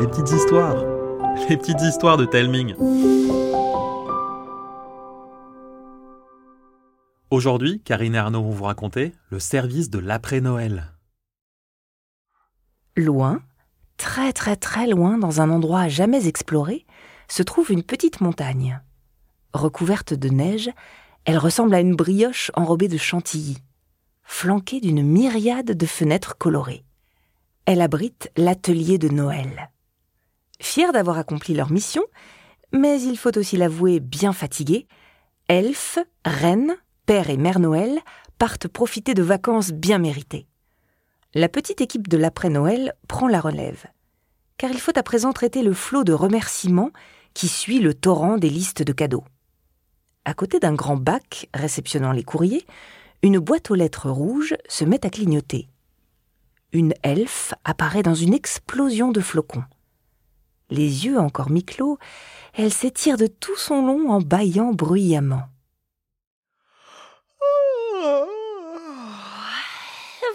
[0.00, 0.76] les petites histoires,
[1.48, 2.74] les petites histoires de Telming.
[7.30, 10.92] Aujourd'hui, Karine et Arnaud vont vous raconter le service de l'après-Noël.
[12.96, 13.42] Loin,
[13.96, 16.84] très très très loin, dans un endroit jamais exploré,
[17.28, 18.80] se trouve une petite montagne.
[19.52, 20.70] Recouverte de neige,
[21.24, 23.58] elle ressemble à une brioche enrobée de chantilly,
[24.24, 26.85] flanquée d'une myriade de fenêtres colorées.
[27.66, 29.72] Elle abrite l'atelier de Noël.
[30.60, 32.04] Fiers d'avoir accompli leur mission,
[32.72, 34.86] mais il faut aussi l'avouer bien fatigués,
[35.48, 36.76] elfes, reines,
[37.06, 37.98] père et mère Noël
[38.38, 40.46] partent profiter de vacances bien méritées.
[41.34, 43.86] La petite équipe de l'après-Noël prend la relève,
[44.58, 46.92] car il faut à présent traiter le flot de remerciements
[47.34, 49.24] qui suit le torrent des listes de cadeaux.
[50.24, 52.64] À côté d'un grand bac réceptionnant les courriers,
[53.22, 55.68] une boîte aux lettres rouges se met à clignoter
[56.76, 59.64] une elfe apparaît dans une explosion de flocons.
[60.70, 61.98] Les yeux encore mi-clos,
[62.54, 65.48] elle s'étire de tout son long en bâillant bruyamment.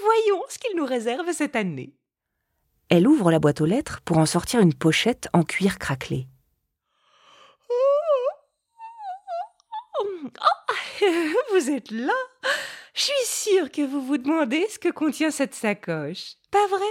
[0.03, 1.93] Voyons ce qu'il nous réserve cette année.
[2.89, 6.27] Elle ouvre la boîte aux lettres pour en sortir une pochette en cuir craquelé.
[10.09, 10.15] Oh,
[11.53, 12.13] vous êtes là
[12.93, 16.35] je suis sûre que vous vous demandez ce que contient cette sacoche.
[16.51, 16.85] Pas vrai?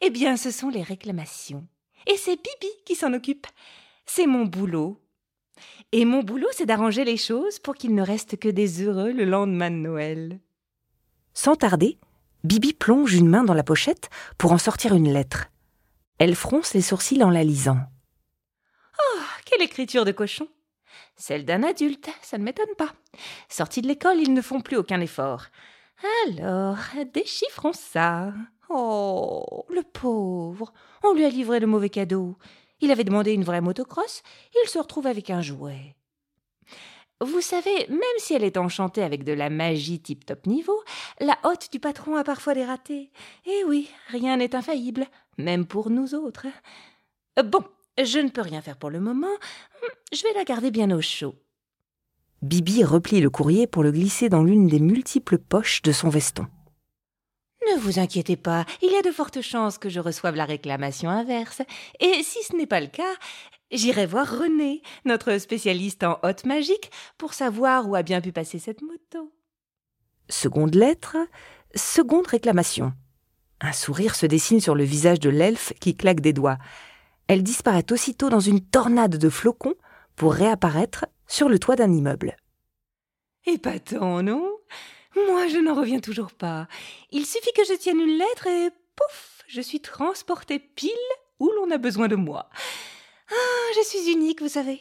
[0.00, 1.66] Eh bien, ce sont les réclamations.
[2.06, 3.46] Et c'est Bibi qui s'en occupe.
[4.06, 5.00] C'est mon boulot.
[5.92, 9.24] Et mon boulot, c'est d'arranger les choses pour qu'il ne reste que des heureux le
[9.24, 10.40] lendemain de Noël.
[11.32, 11.98] Sans tarder,
[12.44, 15.46] Bibi plonge une main dans la pochette pour en sortir une lettre.
[16.18, 17.78] Elle fronce les sourcils en la lisant.
[18.98, 20.48] Oh, quelle écriture de cochon
[21.16, 22.92] celle d'un adulte, ça ne m'étonne pas.
[23.48, 25.46] Sortis de l'école, ils ne font plus aucun effort.
[26.26, 26.78] Alors,
[27.12, 28.32] déchiffrons ça.
[28.68, 30.72] Oh, le pauvre.
[31.02, 32.36] On lui a livré le mauvais cadeau.
[32.80, 34.22] Il avait demandé une vraie motocross,
[34.62, 35.94] il se retrouve avec un jouet.
[37.20, 40.82] Vous savez, même si elle est enchantée avec de la magie tip-top niveau,
[41.20, 43.10] la hotte du patron a parfois des ratés.
[43.46, 45.06] Eh oui, rien n'est infaillible,
[45.38, 46.46] même pour nous autres.
[47.42, 47.64] Bon,
[48.02, 49.34] je ne peux rien faire pour le moment.
[50.12, 51.34] Je vais la garder bien au chaud.
[52.42, 56.46] Bibi replie le courrier pour le glisser dans l'une des multiples poches de son veston.
[57.72, 61.08] Ne vous inquiétez pas, il y a de fortes chances que je reçoive la réclamation
[61.08, 61.62] inverse.
[62.00, 63.14] Et si ce n'est pas le cas,
[63.70, 68.58] j'irai voir René, notre spécialiste en hotte magique, pour savoir où a bien pu passer
[68.58, 69.32] cette moto.
[70.28, 71.16] Seconde lettre,
[71.74, 72.92] seconde réclamation.
[73.62, 76.58] Un sourire se dessine sur le visage de l'elfe qui claque des doigts
[77.28, 79.74] elle disparaît aussitôt dans une tornade de flocons
[80.16, 82.36] pour réapparaître sur le toit d'un immeuble.
[83.46, 84.58] Épatant, non?
[85.16, 86.66] Moi, je n'en reviens toujours pas.
[87.10, 90.90] Il suffit que je tienne une lettre et pouf, je suis transportée pile
[91.38, 92.48] où l'on a besoin de moi.
[93.30, 94.80] Ah, je suis unique, vous savez.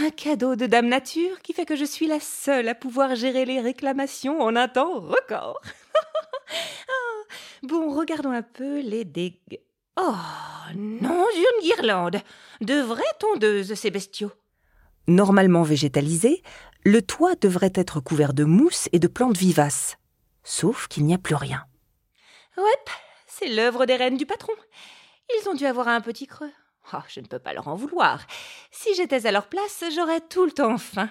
[0.00, 3.44] Un cadeau de Dame Nature qui fait que je suis la seule à pouvoir gérer
[3.44, 5.60] les réclamations en un temps record.
[6.88, 9.60] ah, bon, regardons un peu les dégâts.
[9.96, 10.14] Oh
[10.74, 12.20] non, une guirlande
[12.60, 14.32] De vraies tondeuses, ces bestiaux
[15.06, 16.42] Normalement végétalisé,
[16.84, 19.96] le toit devrait être couvert de mousse et de plantes vivaces.
[20.44, 21.64] Sauf qu'il n'y a plus rien.
[22.56, 22.92] Ouais,
[23.26, 24.52] c'est l'œuvre des reines du patron.
[25.30, 26.52] Ils ont dû avoir un petit creux.
[26.94, 28.26] Oh, je ne peux pas leur en vouloir.
[28.70, 31.10] Si j'étais à leur place, j'aurais tout le temps faim.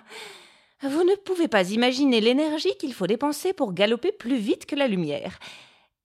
[0.82, 4.88] Vous ne pouvez pas imaginer l'énergie qu'il faut dépenser pour galoper plus vite que la
[4.88, 5.38] lumière.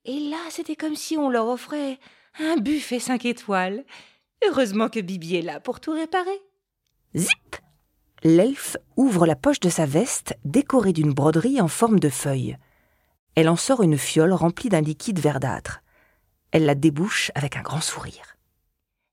[0.04, 1.98] Et là, c'était comme si on leur offrait
[2.40, 3.84] un buffet cinq étoiles.
[4.46, 6.40] Heureusement que Bibi est là pour tout réparer.
[7.16, 7.56] Zip
[8.22, 12.56] L'elfe ouvre la poche de sa veste décorée d'une broderie en forme de feuille.
[13.34, 15.82] Elle en sort une fiole remplie d'un liquide verdâtre.
[16.50, 18.36] Elle la débouche avec un grand sourire.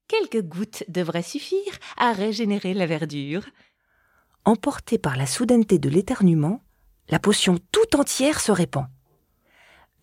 [0.07, 3.43] Quelques gouttes devraient suffire à régénérer la verdure.
[4.45, 6.63] Emportée par la soudaineté de l'éternuement,
[7.09, 8.87] la potion tout entière se répand.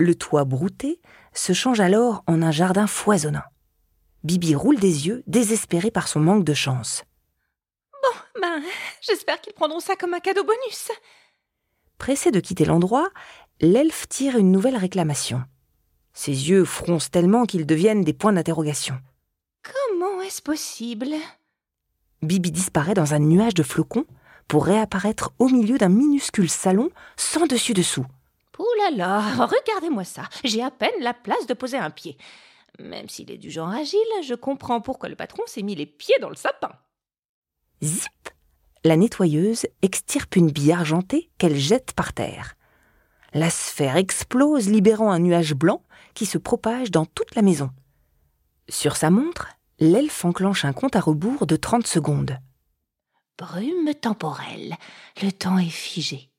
[0.00, 0.98] Le toit brouté
[1.34, 3.44] se change alors en un jardin foisonnant.
[4.24, 7.04] Bibi roule des yeux, désespérée par son manque de chance.
[8.02, 8.62] Bon, ben,
[9.02, 10.91] j'espère qu'ils prendront ça comme un cadeau bonus.
[11.98, 13.10] Pressé de quitter l'endroit,
[13.60, 15.44] l'elfe tire une nouvelle réclamation.
[16.14, 18.98] Ses yeux froncent tellement qu'ils deviennent des points d'interrogation.
[19.62, 21.10] Comment est-ce possible?
[22.22, 24.06] Bibi disparaît dans un nuage de flocons
[24.48, 26.88] pour réapparaître au milieu d'un minuscule salon
[27.18, 28.06] sans dessus-dessous.
[28.60, 32.18] Ouh là là, regardez-moi ça, j'ai à peine la place de poser un pied.
[32.78, 36.18] Même s'il est du genre agile, je comprends pourquoi le patron s'est mis les pieds
[36.21, 36.72] dans le sapin.
[37.83, 38.28] Zip
[38.84, 42.54] La nettoyeuse extirpe une bille argentée qu'elle jette par terre.
[43.33, 45.83] La sphère explose, libérant un nuage blanc
[46.13, 47.71] qui se propage dans toute la maison.
[48.68, 49.48] Sur sa montre,
[49.78, 52.39] l'elfe enclenche un compte à rebours de 30 secondes.
[53.39, 54.77] Brume temporelle.
[55.22, 56.29] Le temps est figé.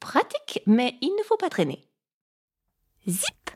[0.00, 1.84] Pratique, mais il ne faut pas traîner.
[3.08, 3.50] Zip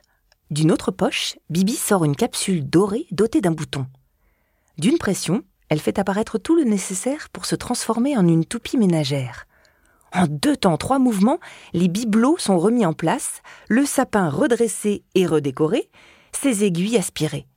[0.51, 3.87] D'une autre poche, Bibi sort une capsule dorée dotée d'un bouton.
[4.77, 9.45] D'une pression, elle fait apparaître tout le nécessaire pour se transformer en une toupie ménagère.
[10.13, 11.39] En deux temps, trois mouvements,
[11.73, 15.89] les bibelots sont remis en place, le sapin redressé et redécoré,
[16.31, 17.47] ses aiguilles aspirées.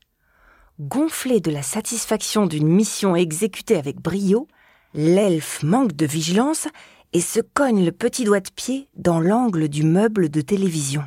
[0.80, 4.48] Gonflé de la satisfaction d'une mission exécutée avec brio,
[4.94, 6.68] l'elfe manque de vigilance
[7.16, 11.02] et se cogne le petit doigt de pied dans l'angle du meuble de télévision.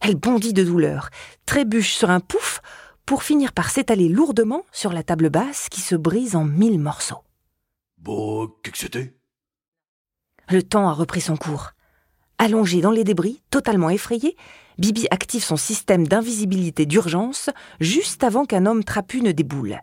[0.00, 1.10] Elle bondit de douleur,
[1.46, 2.60] trébuche sur un pouf
[3.06, 7.22] pour finir par s'étaler lourdement sur la table basse qui se brise en mille morceaux.
[7.98, 9.14] Bon, qu'est-ce que c'était?
[10.50, 11.70] Le temps a repris son cours.
[12.38, 14.36] Allongé dans les débris, totalement effrayé,
[14.76, 17.48] Bibi active son système d'invisibilité d'urgence
[17.78, 19.82] juste avant qu'un homme trapu ne déboule.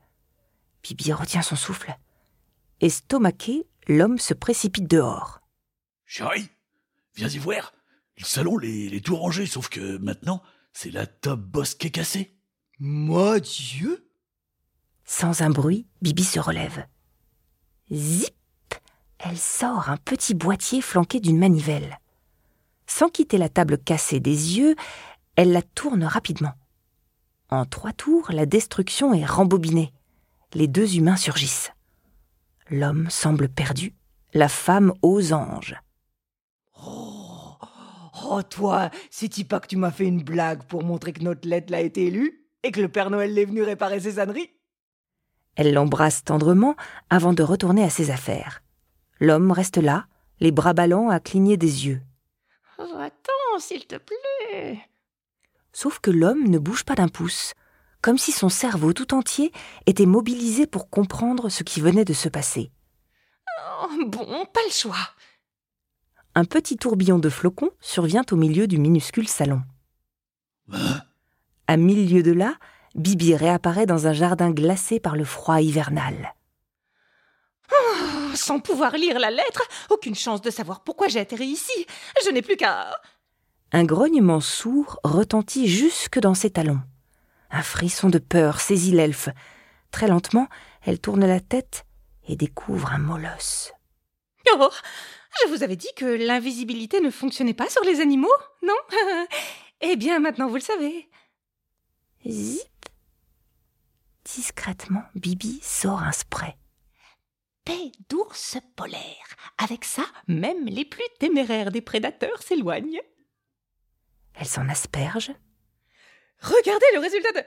[0.84, 1.96] Bibi retient son souffle.
[2.82, 5.40] Estomaqué, l'homme se précipite dehors.
[6.18, 6.48] Chérie,
[7.18, 7.74] viens y voir.
[8.18, 10.42] Le salon, les, les tout rangé, sauf que maintenant,
[10.72, 12.38] c'est la top boss qui est cassée.
[12.80, 14.08] Moi Dieu
[15.04, 16.88] Sans un bruit, Bibi se relève.
[17.92, 18.34] Zip
[19.20, 22.00] Elle sort un petit boîtier flanqué d'une manivelle.
[22.88, 24.78] Sans quitter la table cassée des yeux,
[25.36, 26.54] elle la tourne rapidement.
[27.50, 29.92] En trois tours, la destruction est rembobinée.
[30.54, 31.74] Les deux humains surgissent.
[32.70, 33.94] L'homme semble perdu,
[34.34, 35.76] la femme aux anges.
[38.28, 41.48] Oh, oh toi, c'est-tu pas que tu m'as fait une blague pour montrer que notre
[41.48, 44.50] lettre a été élue et que le Père Noël est venu réparer ses âneries
[45.56, 46.76] Elle l'embrasse tendrement
[47.10, 48.62] avant de retourner à ses affaires.
[49.20, 50.08] L'homme reste là,
[50.40, 52.02] les bras ballants à cligner des yeux.
[52.78, 54.80] Va-t'en, s'il te plaît.
[55.72, 57.54] Sauf que l'homme ne bouge pas d'un pouce,
[58.02, 59.52] comme si son cerveau tout entier
[59.86, 62.72] était mobilisé pour comprendre ce qui venait de se passer.
[63.84, 64.96] Oh, bon, pas le choix.
[66.38, 69.62] Un petit tourbillon de flocons survient au milieu du minuscule salon.
[71.68, 72.56] À mille lieues de là,
[72.94, 76.36] Bibi réapparaît dans un jardin glacé par le froid hivernal.
[77.72, 81.86] Oh, sans pouvoir lire la lettre, aucune chance de savoir pourquoi j'ai atterri ici.
[82.26, 82.92] Je n'ai plus qu'à.
[83.72, 86.82] Un grognement sourd retentit jusque dans ses talons.
[87.50, 89.30] Un frisson de peur saisit l'elfe.
[89.92, 90.50] Très lentement,
[90.82, 91.86] elle tourne la tête
[92.28, 93.72] et découvre un molosse.
[94.58, 94.70] Oh,
[95.44, 98.34] je vous avais dit que l'invisibilité ne fonctionnait pas sur les animaux,
[98.64, 98.76] non?
[99.82, 101.10] Eh bien, maintenant vous le savez.
[102.26, 102.64] Zip
[104.24, 106.56] Discrètement, Bibi sort un spray.
[107.66, 109.36] Paix d'ours polaire.
[109.58, 113.02] Avec ça, même les plus téméraires des prédateurs s'éloignent.
[114.34, 115.34] Elle s'en asperge,
[116.42, 117.44] Regardez le résultat de.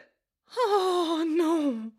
[0.56, 1.92] Oh non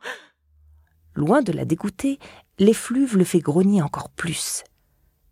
[1.16, 2.20] Loin de la dégoûter,
[2.58, 4.64] l'effluve le fait grogner encore plus.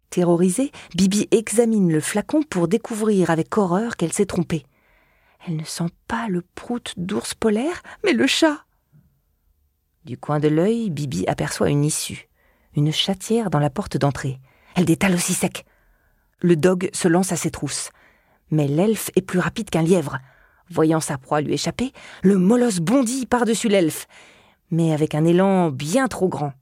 [0.09, 4.65] Terrorisée, Bibi examine le flacon pour découvrir avec horreur qu'elle s'est trompée.
[5.48, 8.65] Elle ne sent pas le prout d'ours polaire, mais le chat.
[10.06, 12.30] Du coin de l'œil, Bibi aperçoit une issue,
[12.75, 14.39] une chatière dans la porte d'entrée.
[14.75, 15.65] Elle détale aussi sec.
[16.39, 17.92] Le dog se lance à ses trousses.
[18.51, 20.19] Mais l'elfe est plus rapide qu'un lièvre.
[20.69, 21.92] Voyant sa proie lui échapper,
[22.24, 24.07] le molosse bondit par-dessus l'elfe,
[24.71, 26.53] mais avec un élan bien trop grand.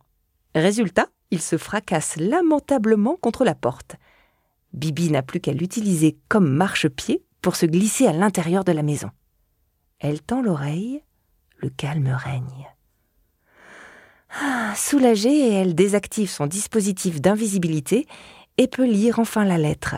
[0.53, 3.95] Résultat, il se fracasse lamentablement contre la porte.
[4.73, 9.09] Bibi n'a plus qu'à l'utiliser comme marchepied pour se glisser à l'intérieur de la maison.
[9.99, 11.01] Elle tend l'oreille,
[11.57, 12.67] le calme règne.
[14.41, 18.05] Ah, soulagée, elle désactive son dispositif d'invisibilité
[18.57, 19.95] et peut lire enfin la lettre.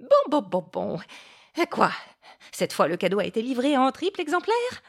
[0.00, 0.98] Bon, bon, bon, bon.
[1.60, 1.92] Eh, Quoi?
[2.50, 4.82] Cette fois, le cadeau a été livré en triple exemplaire?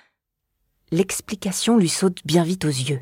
[0.92, 3.02] L'explication lui saute bien vite aux yeux.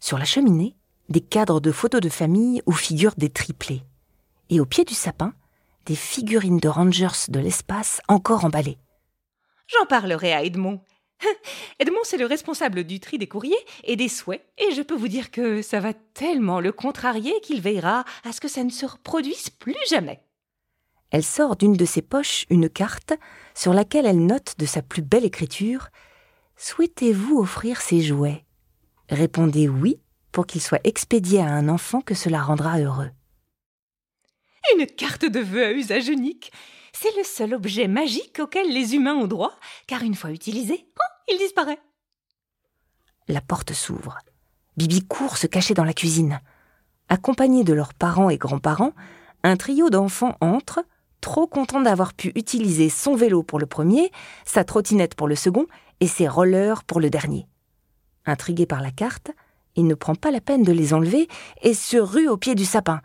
[0.00, 0.76] Sur la cheminée,
[1.08, 3.82] des cadres de photos de famille où figurent des triplés.
[4.50, 5.34] Et au pied du sapin,
[5.86, 8.78] des figurines de rangers de l'espace encore emballées.
[9.66, 10.80] J'en parlerai à Edmond.
[11.78, 15.08] Edmond, c'est le responsable du tri des courriers et des souhaits, et je peux vous
[15.08, 18.86] dire que ça va tellement le contrarier qu'il veillera à ce que ça ne se
[18.86, 20.22] reproduise plus jamais.
[21.10, 23.14] Elle sort d'une de ses poches une carte
[23.54, 25.88] sur laquelle elle note de sa plus belle écriture
[26.56, 28.44] Souhaitez-vous offrir ces jouets?
[29.08, 30.00] Répondez oui
[30.34, 33.10] pour qu'ils soient expédiés à un enfant que cela rendra heureux.
[34.76, 36.50] Une carte de vœux à usage unique.
[36.92, 39.54] C'est le seul objet magique auquel les humains ont droit,
[39.86, 41.78] car une fois utilisé, oh, il disparaît.
[43.28, 44.18] La porte s'ouvre.
[44.76, 46.40] Bibi court se cacher dans la cuisine.
[47.08, 48.92] Accompagnés de leurs parents et grands-parents,
[49.44, 50.84] un trio d'enfants entre,
[51.20, 54.10] trop contents d'avoir pu utiliser son vélo pour le premier,
[54.44, 55.66] sa trottinette pour le second
[56.00, 57.46] et ses rollers pour le dernier.
[58.26, 59.30] Intrigué par la carte,
[59.76, 61.28] il ne prend pas la peine de les enlever
[61.62, 63.00] et se rue au pied du sapin,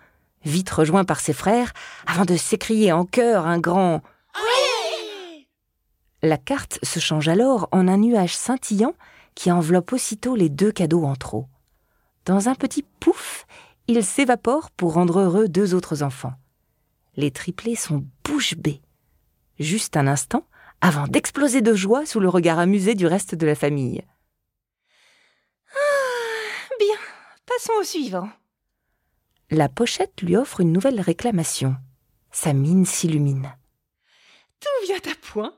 [0.45, 1.73] vite rejoint par ses frères,
[2.05, 4.01] avant de s'écrier en chœur un grand
[6.21, 8.93] La carte se change alors en un nuage scintillant
[9.35, 11.47] qui enveloppe aussitôt les deux cadeaux en trop.
[12.25, 13.45] Dans un petit pouf,
[13.88, 16.33] il s'évapore pour rendre heureux deux autres enfants.
[17.15, 18.81] Les triplés sont bouche bée.
[19.59, 20.45] Juste un instant,
[20.81, 24.03] avant d'exploser de joie sous le regard amusé du reste de la famille.
[26.79, 26.95] Bien,
[27.60, 28.30] passons au suivant.
[29.51, 31.75] La pochette lui offre une nouvelle réclamation.
[32.32, 33.54] Sa mine s'illumine.
[34.62, 35.54] Tout vient à point.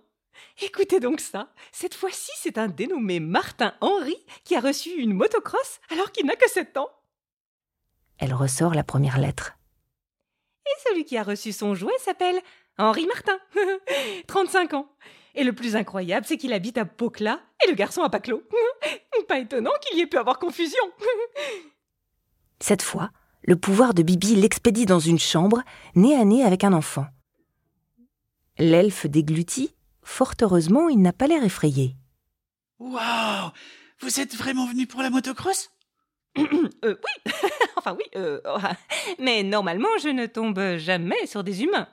[0.64, 1.54] Écoutez donc ça.
[1.72, 6.36] Cette fois-ci, c'est un dénommé Martin Henry qui a reçu une motocross alors qu'il n'a
[6.36, 6.90] que 7 ans.
[8.18, 9.54] Elle ressort la première lettre.
[10.66, 12.42] Et celui qui a reçu son jouet s'appelle
[12.80, 13.38] Henri Martin,
[14.28, 14.92] 35 ans.
[15.36, 18.42] Et le plus incroyable, c'est qu'il habite à Pocla et le garçon à Paclo.
[19.28, 20.82] Pas étonnant qu'il y ait pu avoir confusion.
[22.62, 23.10] Cette fois,
[23.42, 25.64] le pouvoir de Bibi l'expédie dans une chambre,
[25.96, 27.08] nez à nez avec un enfant.
[28.60, 29.74] L'elfe déglutit.
[30.04, 31.96] Fort heureusement, il n'a pas l'air effrayé.
[32.78, 33.50] Waouh
[34.00, 35.72] Vous êtes vraiment venu pour la motocross?
[36.84, 37.34] Euh, oui,
[37.76, 38.42] enfin oui, euh,
[39.20, 41.88] mais normalement, je ne tombe jamais sur des humains.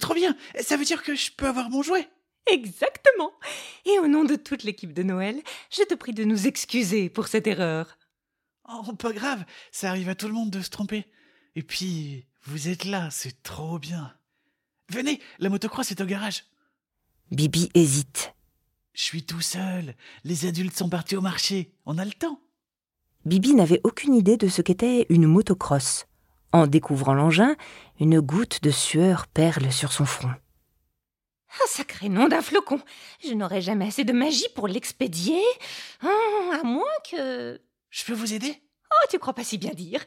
[0.00, 2.08] Trop bien Ça veut dire que je peux avoir mon jouet
[2.50, 3.32] Exactement.
[3.84, 7.28] Et au nom de toute l'équipe de Noël, je te prie de nous excuser pour
[7.28, 7.98] cette erreur.
[8.72, 11.06] Oh, pas grave, ça arrive à tout le monde de se tromper.
[11.56, 14.14] Et puis, vous êtes là, c'est trop bien.
[14.88, 16.44] Venez, la motocross est au garage.
[17.30, 18.34] Bibi hésite.
[18.92, 19.94] Je suis tout seul.
[20.24, 21.72] Les adultes sont partis au marché.
[21.86, 22.40] On a le temps.
[23.24, 26.06] Bibi n'avait aucune idée de ce qu'était une motocross.
[26.52, 27.56] En découvrant l'engin,
[28.00, 30.34] une goutte de sueur perle sur son front.
[31.52, 32.80] Ah, sacré nom d'un flocon
[33.24, 35.42] Je n'aurai jamais assez de magie pour l'expédier.
[36.02, 37.60] Ah, à moins que.
[37.90, 38.54] Je peux vous aider?
[38.90, 40.04] Oh, tu crois pas si bien dire.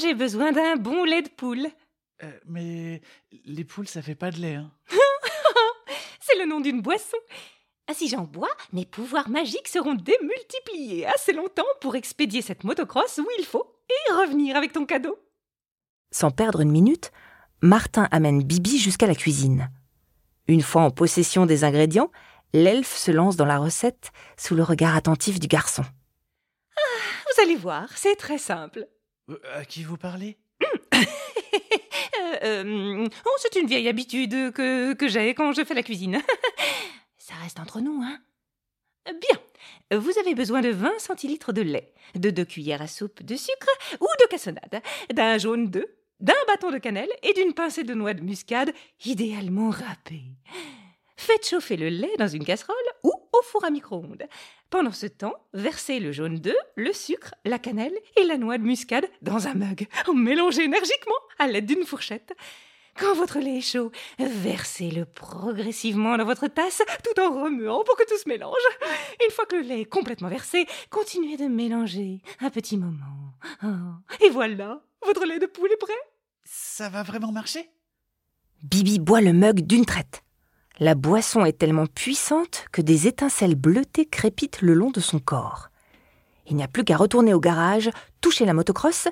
[0.00, 1.66] J'ai besoin d'un bon lait de poule.
[2.22, 3.02] Euh, Mais
[3.44, 4.72] les poules, ça fait pas de lait, hein.
[6.20, 7.16] C'est le nom d'une boisson.
[7.88, 13.18] Ah, si j'en bois, mes pouvoirs magiques seront démultipliés assez longtemps pour expédier cette motocross
[13.18, 15.16] où il faut et revenir avec ton cadeau.
[16.10, 17.12] Sans perdre une minute,
[17.60, 19.70] Martin amène Bibi jusqu'à la cuisine.
[20.48, 22.10] Une fois en possession des ingrédients,
[22.52, 25.84] l'elfe se lance dans la recette sous le regard attentif du garçon.
[27.36, 28.88] Vous allez voir, c'est très simple.
[29.28, 30.38] Euh, À qui vous parlez?
[32.42, 36.20] Euh, euh, oh, c'est une vieille habitude que, que j'ai quand je fais la cuisine.
[37.18, 38.18] Ça reste entre nous, hein
[39.06, 39.98] Bien.
[39.98, 43.68] Vous avez besoin de 20 centilitres de lait, de 2 cuillères à soupe de sucre
[44.00, 45.84] ou de cassonade, d'un jaune d'œuf,
[46.20, 48.72] d'un bâton de cannelle et d'une pincée de noix de muscade,
[49.04, 50.24] idéalement râpée.
[51.16, 54.24] Faites chauffer le lait dans une casserole ou au four à micro-ondes.
[54.68, 58.64] Pendant ce temps, versez le jaune d'œuf, le sucre, la cannelle et la noix de
[58.64, 59.86] muscade dans un mug.
[60.12, 62.32] Mélangez énergiquement à l'aide d'une fourchette.
[62.98, 68.08] Quand votre lait est chaud, versez-le progressivement dans votre tasse tout en remuant pour que
[68.08, 68.54] tout se mélange.
[69.24, 73.34] Une fois que le lait est complètement versé, continuez de mélanger un petit moment.
[73.62, 75.92] Oh, et voilà, votre lait de poule est prêt.
[76.44, 77.68] Ça va vraiment marcher?
[78.62, 80.22] Bibi boit le mug d'une traite.
[80.78, 85.68] La boisson est tellement puissante que des étincelles bleutées crépitent le long de son corps.
[86.48, 87.90] Il n'y a plus qu'à retourner au garage,
[88.20, 89.08] toucher la motocross,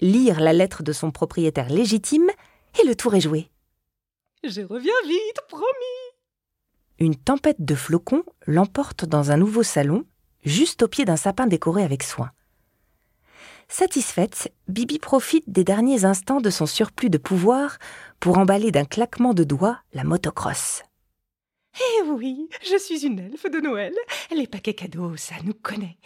[0.00, 2.30] lire la lettre de son propriétaire légitime,
[2.80, 3.50] et le tour est joué.
[4.44, 5.64] Je reviens vite, promis.
[7.00, 10.04] Une tempête de flocons l'emporte dans un nouveau salon,
[10.44, 12.30] juste au pied d'un sapin décoré avec soin.
[13.68, 17.78] Satisfaite, Bibi profite des derniers instants de son surplus de pouvoir
[18.20, 20.84] pour emballer d'un claquement de doigts la motocross.
[21.76, 23.94] Eh oui, je suis une elfe de Noël.
[24.30, 25.98] Les paquets cadeaux, ça nous connaît.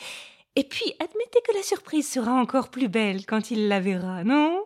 [0.56, 4.64] Et puis, admettez que la surprise sera encore plus belle quand il la verra, non?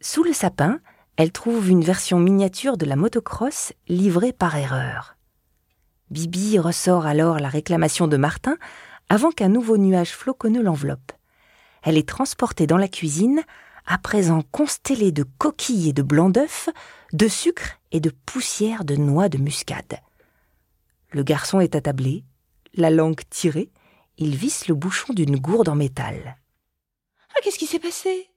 [0.00, 0.80] Sous le sapin,
[1.16, 5.16] elle trouve une version miniature de la motocross livrée par erreur.
[6.10, 8.56] Bibi ressort alors la réclamation de Martin
[9.08, 11.12] avant qu'un nouveau nuage floconneux l'enveloppe.
[11.82, 13.42] Elle est transportée dans la cuisine,
[13.86, 16.70] à présent constellée de coquilles et de blancs d'œufs,
[17.14, 20.00] de sucre et de poussière de noix de muscade.
[21.12, 22.24] Le garçon est attablé,
[22.74, 23.70] la langue tirée,
[24.18, 26.36] il visse le bouchon d'une gourde en métal.
[27.30, 28.28] Ah, qu'est-ce qui s'est passé?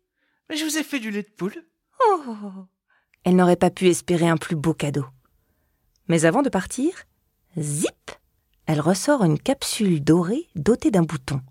[0.47, 1.55] Mais je vous ai fait du lait de poule.
[2.05, 2.67] Oh
[3.23, 5.07] Elle n'aurait pas pu espérer un plus beau cadeau.
[6.07, 6.93] Mais avant de partir,
[7.57, 8.11] zip
[8.67, 11.41] Elle ressort une capsule dorée dotée d'un bouton.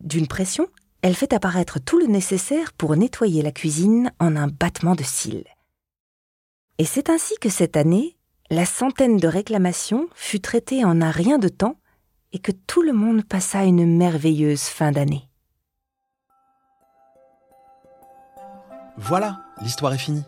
[0.00, 0.68] D'une pression,
[1.00, 5.46] elle fait apparaître tout le nécessaire pour nettoyer la cuisine en un battement de cils.
[6.78, 8.16] Et c'est ainsi que cette année,
[8.50, 11.76] la centaine de réclamations fut traitée en un rien de temps
[12.32, 15.28] et que tout le monde passa une merveilleuse fin d'année.
[18.96, 20.22] Voilà, l'histoire est finie.